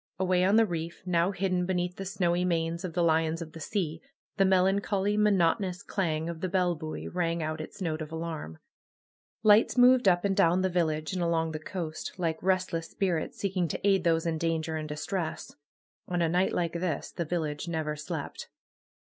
[0.17, 3.59] Away on the reef, now hidden beneath the snowy manes of the lions of the
[3.59, 4.01] sea,
[4.37, 8.57] the melancholy, monotonous clang of the bell buoy rang out its note of alarm.
[9.43, 13.67] Lights moved up and down the village, and along the coast, like restless spirits seeking
[13.67, 15.53] to aid those in danger and distress.
[16.07, 18.49] On a night like this the village never slept.